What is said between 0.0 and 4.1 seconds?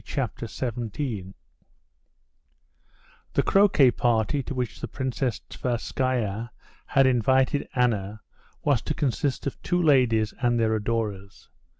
Chapter 17 The croquet